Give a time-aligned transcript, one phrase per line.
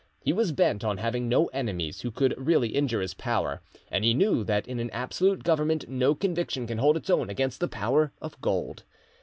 [0.23, 3.61] He was bent on having no enemies who could really injure his power,
[3.91, 7.59] and he knew that in an absolute government no conviction can hold its own against
[7.59, 8.83] the power of gold.